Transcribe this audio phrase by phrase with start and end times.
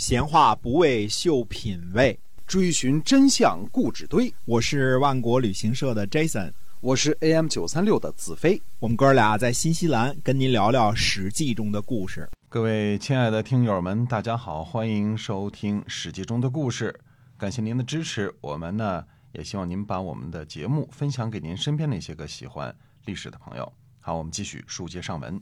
[0.00, 4.32] 闲话不为秀品味，追寻真相故纸堆。
[4.46, 8.62] 我是万国旅行社的 Jason，我是 AM 九三六的子飞。
[8.78, 12.26] 我们哥俩在新西兰跟您聊聊《史记》中的故事。
[12.48, 16.98] 各位亲爱的听友们，大家好，欢迎收听《史记》中的故事。
[17.36, 22.74] 感谢您的支持，我们呢也希望您把我们的节目分享给您身边那些个喜欢
[23.04, 23.70] 历史的朋友。
[24.00, 25.38] 好，我们继续书接上文。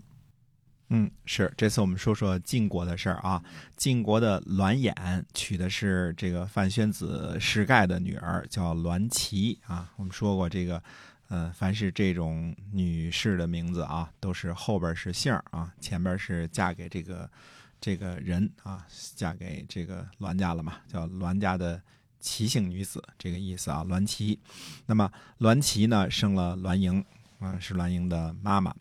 [0.91, 3.43] 嗯，是这次我们说说晋国的事儿啊。
[3.77, 9.93] 晋国的栾衍娶的是这个范宣子士盖的女儿，叫栾琪啊。
[9.97, 10.83] 我们说过这个，
[11.29, 17.31] 呃，凡是这种女士的名字啊，都是后边是姓儿啊，前边是嫁给这个
[17.79, 21.81] 这个人啊，嫁给这个栾家了嘛，叫栾家的
[22.19, 23.85] 齐姓女子，这个意思啊。
[23.85, 24.41] 栾琪，
[24.87, 27.05] 那么栾琪呢，生了栾盈
[27.41, 28.75] 啊，是栾盈的妈妈。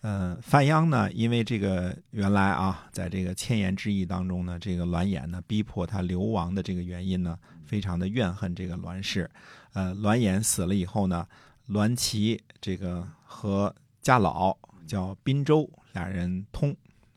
[0.00, 9.28] 呃，范鞅呢，因为这个原来啊，在这个千言之役当中呢，这个栾衍呢逼迫他流亡的这个原因呢，非常的怨恨这个栾氏。
[9.72, 11.26] 呃，栾衍死了以后呢，
[11.66, 16.74] 栾琪这个和家老叫滨州俩人通，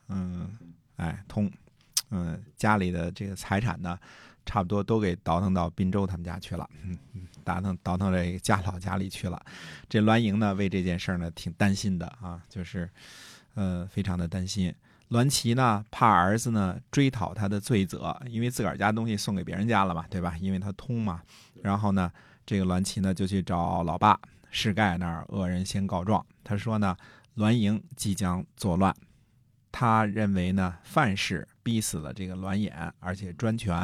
[0.08, 0.50] 嗯，
[0.96, 1.48] 哎通，
[2.10, 3.96] 嗯，家里的这个财产呢，
[4.44, 7.26] 差不多都给倒腾到滨州他们家去了，嗯嗯。
[7.44, 9.42] 倒腾倒腾这家老家里去了，
[9.88, 12.88] 这栾盈呢为这件事呢挺担心的啊，就是，
[13.54, 14.72] 呃，非常的担心。
[15.08, 20.36] 栾琪呢怕儿子呢追讨他的罪责，因为自个儿家东西送给别人家了嘛，对吧？
[20.40, 21.20] 因为他通嘛。
[21.62, 22.12] 然后呢，
[22.46, 24.16] 这个栾琪呢就去找老爸
[24.52, 26.96] 士盖那儿恶人先告状，他说呢
[27.34, 28.94] 栾盈即将作乱，
[29.72, 31.48] 他认为呢范氏。
[31.62, 33.74] 逼死了这个栾衍，而且专权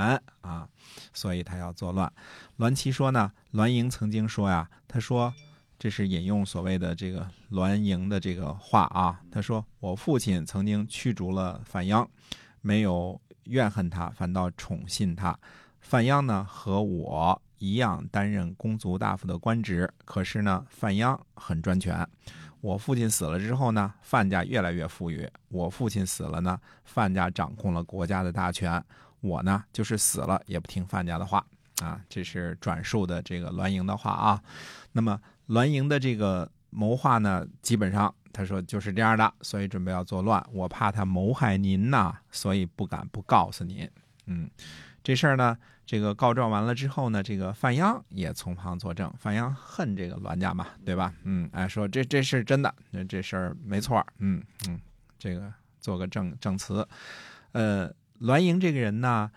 [0.40, 0.68] 啊，
[1.12, 2.12] 所以他要作乱。
[2.56, 5.32] 栾琪说呢，栾盈曾经说呀，他说
[5.78, 12.06] 这是引用所谓的这个栾盈的这个话啊，他说我父亲曾经驱逐了范鞅，
[12.60, 15.38] 没有怨恨他，反倒宠信他。
[15.80, 22.06] 范鞅呢和我一样担任公族大夫的官职，可是呢范鞅很专权。
[22.60, 25.28] 我父亲死了之后呢，范家越来越富裕。
[25.48, 28.82] 我父亲死了呢，范家掌控了国家的大权。
[29.20, 31.44] 我呢，就是死了也不听范家的话
[31.82, 32.00] 啊。
[32.08, 34.42] 这是转述的这个栾盈的话啊。
[34.92, 40.44] 那么栾盈的这个谋划呢，基本上他说就是这样的，所以准备要作乱。
[40.52, 43.88] 我怕他谋害您呐，所以不敢不告诉您。
[44.26, 44.48] 嗯，
[45.08, 45.56] 这事儿呢。
[45.86, 49.10] 这个告状完了之后呢，这个范鞅也从旁作证。
[49.18, 51.14] 范鞅恨这个栾家嘛，对吧？
[51.22, 54.06] 嗯，哎，说这这是真的，这这事儿没错。
[54.18, 54.78] 嗯嗯，
[55.18, 56.86] 这个做个证证词。
[57.52, 59.30] 呃，栾盈这个人呢，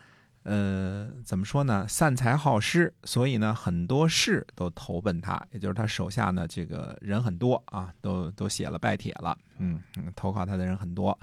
[0.44, 1.88] 呃，怎么说呢？
[1.88, 9.38] 散财好施，所以呢，很多事都投奔他，也就是他手下呢，这个人很多啊，都都写了拜帖了。
[9.60, 11.18] 嗯嗯，投靠他的人很多。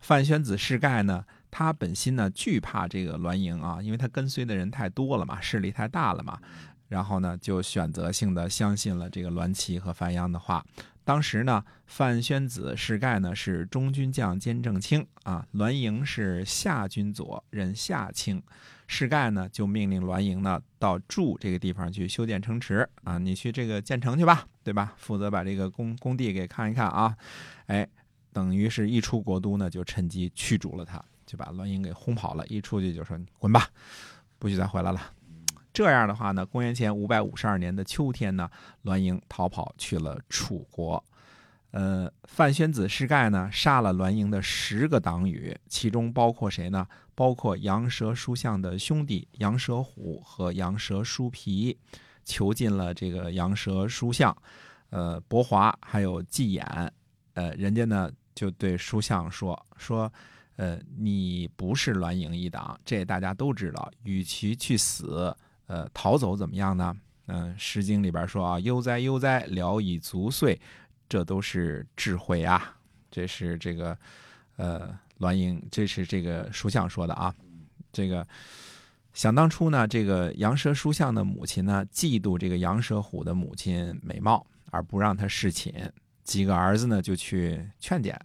[0.00, 1.24] 范宣子士盖呢？
[1.52, 6.40] 他本心呢惧怕这个栾盈啊，因为他跟随的人太多了嘛，势力太大了嘛，
[6.88, 10.64] 然后呢就选择性的相信了这个栾齐和范鞅的话。
[11.04, 18.42] 当时呢，范宣子士盖呢是中军将兼正卿啊，栾盈是下军佐任下卿，
[18.86, 24.94] 士盖呢就命令栾盈呢到驻这个地方去修建城池啊，你去这个建城去吧，对吧？
[24.96, 27.14] 负责把这个工工地给看一看啊，
[27.66, 27.86] 哎，
[28.32, 31.04] 等于是一出国都呢，就趁机驱逐了他。
[31.32, 33.66] 就把栾盈给轰跑了，一出去就说滚吧，
[34.38, 35.00] 不许再回来了。
[35.72, 38.50] 这样的话呢，公元前五百五十二年的秋天呢，
[38.82, 41.02] 栾盈逃跑去了楚国。
[41.70, 46.86] 呃，范宣子士盖呢，杀了栾盈的十个党羽，其中包括谁呢？
[47.14, 51.78] 包括羊舌书相的兄弟羊舌虎和羊舌书皮，
[52.26, 54.36] 囚禁了这个羊舌书相。
[54.90, 56.90] 呃，伯华还有季衍，
[57.32, 60.12] 呃，人家呢就对书相说说。
[60.62, 63.90] 呃，你不是栾盈一党，这大家都知道。
[64.04, 65.36] 与其去死，
[65.66, 66.96] 呃，逃走怎么样呢？
[67.26, 70.60] 嗯，《诗经》里边说啊，“悠哉悠哉，聊以足岁”，
[71.10, 72.76] 这都是智慧啊。
[73.10, 73.98] 这是这个，
[74.54, 77.34] 呃，栾盈，这是这个书相说的啊。
[77.92, 78.24] 这个
[79.14, 85.92] 想当初呢，这个羊舌书相的母亲呢，嫉妒这个羊舌虎的母亲美貌，而不让他侍寝。
[86.22, 88.16] 几个儿子呢，就去劝谏。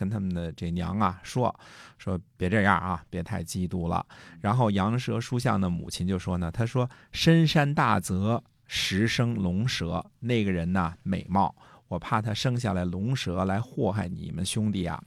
[0.00, 1.54] 跟他们的这娘啊说
[1.98, 4.06] 说别这样啊，别太嫉妒了。
[4.40, 11.54] 然后羊蛇书相的母亲就说呢，他说深山大泽时生龙蛇，那个人呢美貌，
[11.86, 14.98] 我怕他生下来龙蛇来祸害你们兄弟啊。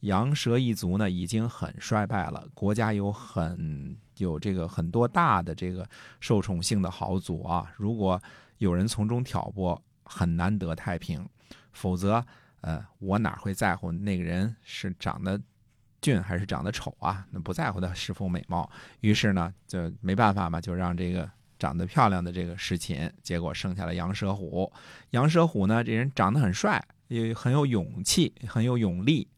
[0.00, 5.88] 羊蛇一族呢已经很衰败了，国家有很有这个很多大的这个
[6.20, 8.20] 受宠幸的豪族啊，如果
[8.58, 11.26] 有人从中挑拨，很难得太平，
[11.72, 12.22] 否则。
[12.64, 15.38] 呃，我哪会在乎那个人是长得
[16.00, 18.70] 俊还是长得丑啊，那不在乎他是否美貌。
[19.00, 24.72] 于是呢，就没办法嘛，就让这个长得漂亮的这个侍寝，结果生下了杨蛇虎。
[25.10, 29.28] 杨蛇虎呢，这人长得很帅，也很有勇气，很有勇力，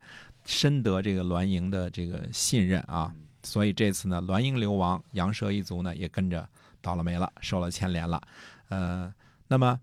[0.44, 3.12] 深得这个栾盈的这个信任啊。
[3.42, 6.48] 所以这次呢，栾盈流亡，杨蛇一族呢也跟着
[6.80, 8.22] 倒了霉了，受了牵连了。
[8.68, 9.12] 呃，
[9.48, 9.80] 那么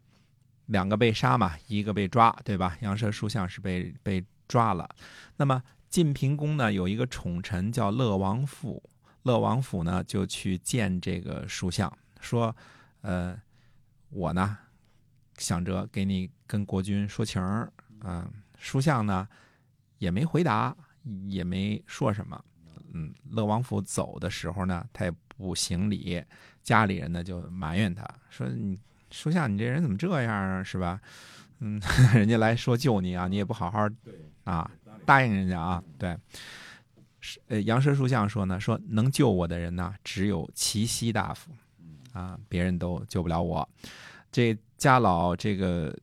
[0.68, 2.78] 两个被杀嘛，一个被抓，对吧？
[2.82, 4.90] 杨蛇书相是被被抓了。
[5.38, 8.82] 那么晋平公呢有一个宠臣叫乐王府，
[9.24, 12.56] 乐王府呢就去见这个书相，说
[13.02, 13.40] ：“呃，
[14.10, 14.58] 我呢
[15.38, 17.72] 想着给你跟国君说情儿，
[18.02, 19.28] 嗯、书相呢
[19.98, 20.76] 也没回答，
[21.28, 22.44] 也没说什么。
[22.94, 26.24] 嗯，乐王府走的时候呢，他也不行礼，
[26.62, 28.78] 家里人呢就埋怨他说：“你
[29.14, 30.64] 书相，你这人怎么这样啊？
[30.64, 31.00] 是吧？
[31.60, 31.80] 嗯，
[32.16, 33.88] 人家来说救你啊，你也不好好
[34.44, 34.70] 啊
[35.06, 35.84] 答应人家啊。
[36.00, 36.18] 对，
[37.22, 41.52] 是呃，杨蛇书相说呢，说能救我的人呢，只有齐奚大夫
[42.12, 43.70] 啊，别人都救不了我。
[44.32, 45.96] 这家老这个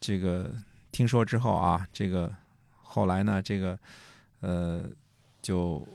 [0.00, 0.50] 这个
[0.90, 2.34] 听说之后啊，这个
[2.82, 3.78] 后来呢，这个
[4.40, 4.82] 呃
[5.42, 5.86] 就。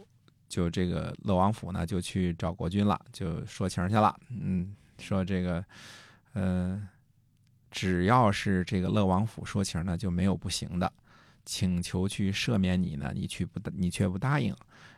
[0.50, 4.20] 就这个乐王府呢，就去找国君了，就说情去了。
[4.32, 5.64] 嗯，说这个，
[6.34, 6.88] 呃，
[7.72, 10.92] 只要是这个乐王府说情呢，就没有不行的。
[11.46, 14.56] 请求去赦免你呢，你去不，你却不答应。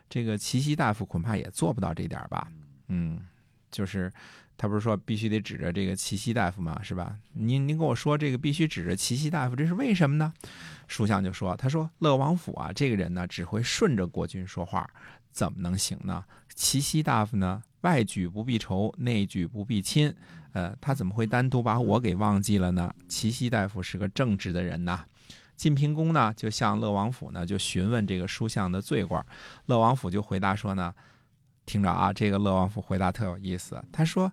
[0.08, 2.52] 这个齐奚大夫恐怕也做不到这点吧？
[2.88, 3.26] 嗯，
[3.72, 4.12] 就是
[4.56, 6.80] 他不是说必须得指着这个齐奚大夫吗？
[6.82, 7.16] 是吧？
[7.32, 10.32] 您您跟我说这个必须指着齐奚大夫，这是为什么呢？
[10.86, 14.88] 书相就说，他说乐王府啊，这个人呢，只会顺着国君说话。
[15.32, 16.22] 怎么能行呢？
[16.54, 20.14] 齐奚大夫呢，外举不避仇，内举不避亲，
[20.52, 22.94] 呃，他怎么会单独把我给忘记了呢？
[23.08, 25.06] 齐奚大夫是个正直的人呐。
[25.56, 29.24] 晋平公呢，就向乐王府呢，就询问这个书相的罪过。
[29.66, 30.94] 乐王府就回答说呢，
[31.64, 34.32] 听着啊，这个乐王府回答特有意思，他说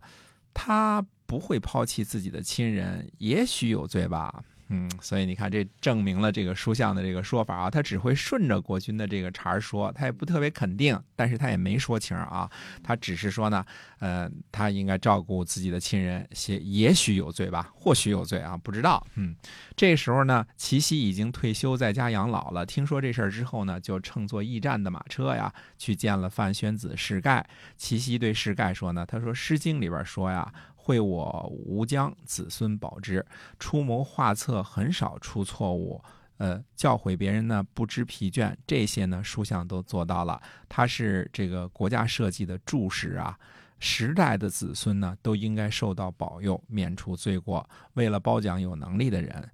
[0.53, 4.43] 他不会抛弃自己的亲人，也许有罪吧。
[4.71, 12.47] 嗯，所以你看，这证明了这个书相的这个说法啊，他只会顺着国君的这个茬儿说，他也不特别肯定，但是他也没说情啊，
[12.83, 13.65] 他只是说呢，
[13.97, 19.03] 呃，他应该照顾自己的亲人，些也许有罪吧，或许有罪啊，不知道。
[19.15, 19.35] 嗯，
[19.75, 27.43] 这时候呢，齐奚已经退休在家养老了，听说这事儿之后呢，就乘坐驿站的马车呀，去见了范宣子士盖。
[27.75, 30.53] 齐奚对士盖说呢，他说《诗经》里边说呀。
[30.89, 33.23] 惠我吾将，子孙保之。
[33.59, 36.03] 出谋划策很少出错误，
[36.37, 40.41] 呃，教诲别人呢不知疲倦，这些呢书相都做到了。
[40.67, 43.37] 他是这个国家设计的柱石啊，
[43.77, 47.69] 时代的子孙呢都应该受到保佑，免除罪过。
[47.93, 49.47] 为了褒奖有能力的人，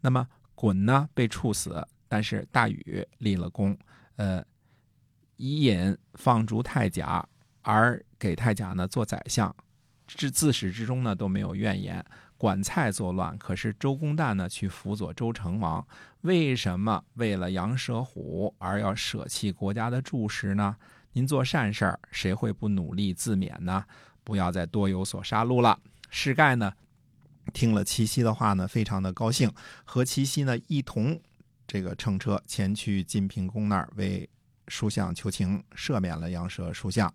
[0.00, 0.26] 那么
[0.56, 3.78] 鲧呢被处死，但是大禹立了功，
[4.16, 4.44] 呃，
[5.36, 7.24] 伊尹放逐太甲，
[7.62, 9.54] 而给太甲呢做宰相。
[10.16, 12.04] 至自始至终呢都没有怨言。
[12.36, 15.86] 管蔡作乱，可是周公旦呢去辅佐周成王，
[16.22, 20.74] 为什么为了杨蛇虎而要舍弃国家的柱石呢？
[21.12, 23.84] 您做善事儿，谁会不努力自勉呢？
[24.24, 25.78] 不要再多有所杀戮了。
[26.08, 26.72] 士盖呢
[27.52, 29.52] 听了齐奚的话呢，非常的高兴，
[29.84, 31.20] 和齐奚呢一同
[31.66, 34.26] 这个乘车前去晋平公那儿为
[34.68, 37.12] 书相求情，赦免了杨蛇书相。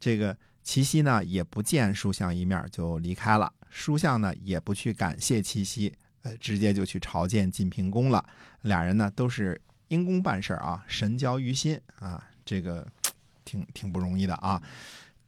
[0.00, 0.36] 这个。
[0.66, 8.22] 齐奚呢也不见书相一面就离开了，书相呢也不去感谢齐奚，呃，直接就去朝见晋平公了。
[8.62, 12.84] 俩人呢都是因公办事啊，神交于心啊，这个
[13.46, 14.60] 挺挺不容易的啊。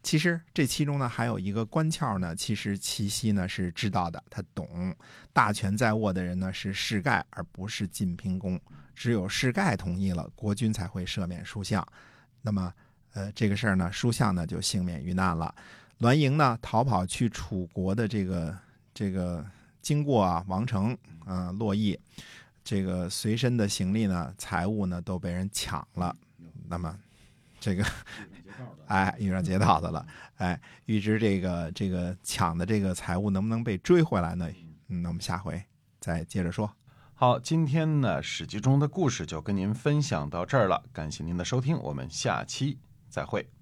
[0.03, 4.93] 其实这其中呢还有一个关窍呢，其实齐奚呢是知道的，他懂
[5.33, 8.61] 大权在握的人呢是士盖，而不是晋平公。
[8.93, 11.87] 只有士盖同意了，国君才会赦免书相。
[12.43, 12.75] 那么。
[13.19, 15.53] 呃，这个事儿呢，书相呢就幸免于难了。
[15.99, 18.57] 栾盈呢逃跑去楚国的这个
[18.95, 19.45] 这个
[19.83, 20.97] 经过啊，王城
[21.27, 21.99] 啊，洛邑，
[22.63, 26.15] 这个随身的行李呢、财物呢都被人抢了。
[26.69, 26.97] 那么，
[27.59, 27.85] 这个
[28.87, 30.07] 哎遇上劫道的了。
[30.37, 34.49] 哎，预知这个这个抢的这个财物能不能被追回来呢？
[34.87, 35.61] 嗯，那我们下回
[35.99, 36.73] 再接着说。
[37.15, 42.79] 好，今天呢《史记》中的故事就跟您分享到这儿了，感谢您的收听，我们下期。
[43.09, 43.58] 再会。